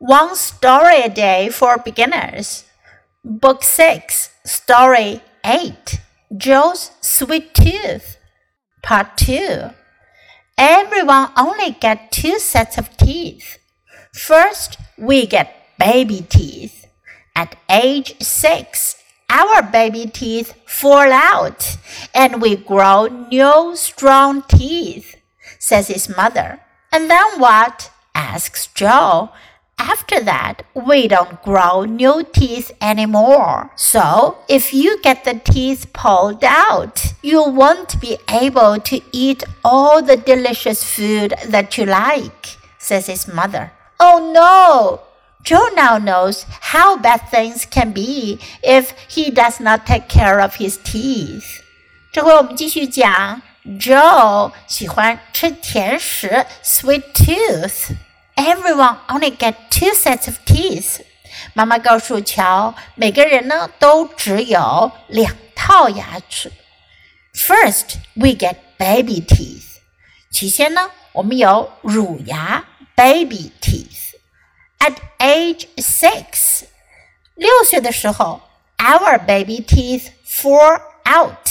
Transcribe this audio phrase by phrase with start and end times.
[0.00, 2.64] One Story a Day for Beginners.
[3.22, 6.00] Book 6, Story 8
[6.34, 8.16] Joe's Sweet Tooth.
[8.82, 9.68] Part 2.
[10.56, 13.58] Everyone only get two sets of teeth.
[14.14, 16.86] First, we get baby teeth.
[17.36, 18.96] At age 6,
[19.28, 21.76] our baby teeth fall out
[22.14, 25.16] and we grow new strong teeth,
[25.58, 26.58] says his mother.
[26.90, 27.90] And then what?
[28.14, 29.30] asks Joe.
[29.79, 33.71] After that, we don't grow new teeth anymore.
[33.75, 40.01] So, if you get the teeth pulled out, you won't be able to eat all
[40.01, 43.71] the delicious food that you like, says his mother.
[43.99, 45.01] Oh no!
[45.43, 50.55] Joe now knows how bad things can be if he does not take care of
[50.55, 51.61] his teeth.
[52.11, 53.41] 这回我们继续讲，
[53.77, 57.95] Joe 喜欢吃甜食，sweet tooth。
[58.39, 61.01] Everyone only get two sets of teeth。
[61.53, 66.51] 妈妈告诉乔，每个人呢都只有两套牙齿。
[67.33, 69.79] First, we get baby teeth。
[70.31, 76.63] 起先呢，我们有乳牙 （baby teeth）。at age six，
[77.35, 78.41] 六岁的时候，
[78.77, 81.49] our baby teeth fall out，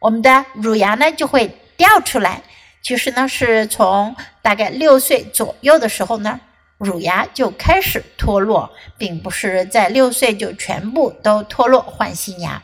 [0.00, 2.42] 我们的乳牙呢就会掉出来。
[2.82, 6.40] 其实呢，是从大概六岁左右的时候呢，
[6.78, 12.62] 乳牙就开始脱落，并不是在六岁就全部都脱落换新牙。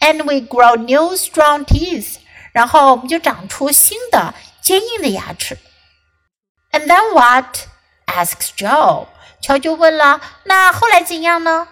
[0.00, 2.16] And we grow new strong teeth，
[2.52, 5.56] 然后我们就长出新的坚硬的牙齿。
[6.72, 7.58] And then what?
[8.06, 9.06] asks Joe.
[9.40, 11.68] 乔就问了：“那后来怎样呢？”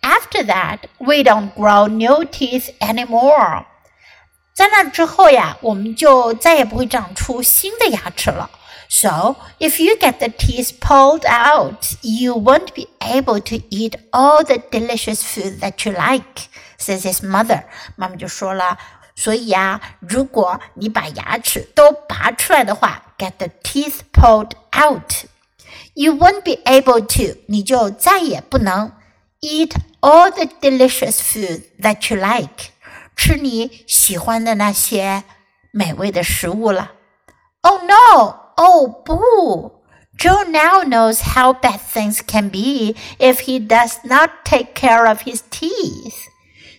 [0.00, 3.64] After that, we don't grow new teeth anymore.
[4.56, 8.50] 在那之后呀，我们就再也不会长出新的牙齿了。
[8.88, 14.58] So, if you get the teeth pulled out, you won't be able to eat all the
[14.70, 17.64] delicious food that you like, says his mother.
[17.96, 18.76] 妈妈就说了，
[19.16, 25.24] 所以呀，如果你把牙齿都拔出来的话，get the teeth pulled out
[25.94, 28.92] you won't be able to，你就再也不能
[29.40, 32.72] eat all the delicious food that you like，
[33.17, 35.23] 吃你喜欢的那些
[35.71, 36.91] 美味的食物了。
[37.61, 38.53] Oh no!
[38.55, 39.83] Oh 不
[40.17, 45.41] ！Joe now knows how bad things can be if he does not take care of his
[45.51, 46.15] teeth.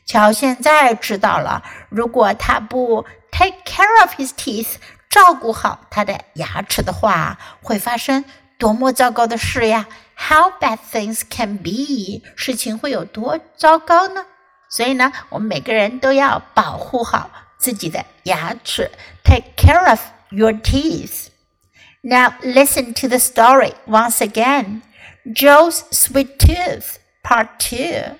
[0.06, 4.76] 乔现在知道了，如果他不 take care of his teeth，
[5.10, 8.24] 照顾好他的牙齿的话，会发生
[8.58, 14.24] 多么糟糕的事呀！How bad things can be，事情会有多糟糕呢？
[14.69, 18.89] 所以呢，我们每个人都要保护好自己的牙齿，
[19.23, 19.99] take care of
[20.31, 21.27] your teeth.
[22.01, 24.81] Now listen to the story once again.
[25.25, 28.15] Joe's Sweet Tooth, Part 2.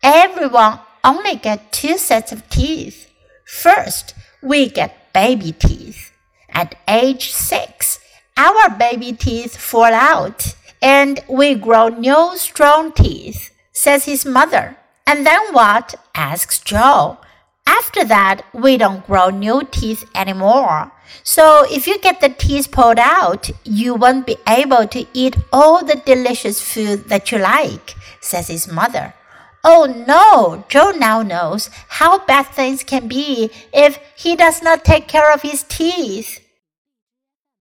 [0.00, 3.08] Everyone only get two sets of teeth.
[3.44, 6.12] First, we get baby teeth.
[6.50, 7.98] At age six,
[8.36, 14.76] our baby teeth fall out and we grow new strong teeth, says his mother.
[15.05, 15.95] And then what?
[16.15, 17.17] asks Joe.
[17.65, 20.91] After that, we don't grow new teeth anymore.
[21.23, 25.83] So if you get the teeth pulled out, you won't be able to eat all
[25.83, 29.13] the delicious food that you like, says his mother.
[29.63, 35.07] Oh no, Joe now knows how bad things can be if he does not take
[35.07, 36.42] care of his teeth.